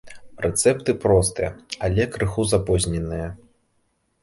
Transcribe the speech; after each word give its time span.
Рэцэпты 0.45 0.95
простыя, 1.03 1.51
але 1.89 2.09
крыху 2.17 2.47
запозненыя. 2.55 3.31